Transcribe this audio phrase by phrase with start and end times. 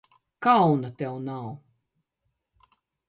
[0.43, 1.51] Kauna tev nav!